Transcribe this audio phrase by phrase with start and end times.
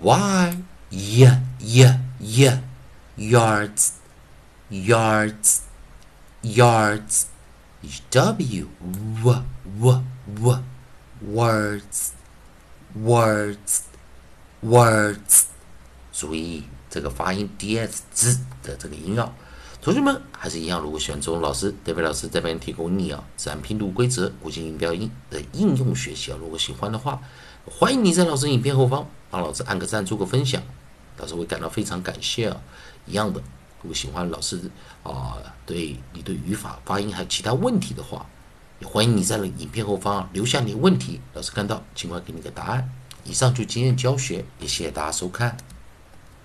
[0.00, 0.56] Y
[0.92, 1.26] Y
[1.60, 2.62] Y y
[3.16, 3.98] yards
[4.70, 5.62] yards
[6.42, 7.26] yards
[8.10, 10.02] w w w
[10.34, 10.64] w
[11.20, 12.12] words
[12.94, 13.88] words
[14.62, 15.48] words
[16.16, 19.30] 注意这个发音 ds 字的这个音绕。
[19.82, 26.38] 同学们还是一样，如果喜欢中文老师，德伟老师这边提供你啊自然拼读规则、国际音标音的应用学习啊。
[26.40, 27.20] 如果喜欢的话，
[27.66, 30.60] 欢迎你在老师影片后方帮老师按个赞、做个分享，
[31.18, 32.56] 老师会感到非常感谢啊。
[33.04, 33.40] 一样的，
[33.82, 34.58] 如果喜欢老师
[35.04, 38.26] 啊，对你对语法、发音还有其他问题的话，
[38.80, 42.90] 也欢迎你在影片后方留下你的问题，老师看到尽快给你个答案。
[43.22, 45.56] 以上就今天教学，也谢谢大家收看。